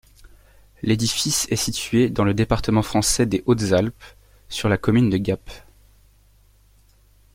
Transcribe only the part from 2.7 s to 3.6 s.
français des